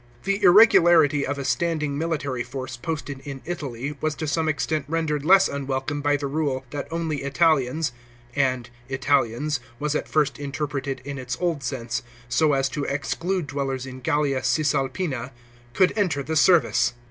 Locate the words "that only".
6.71-7.21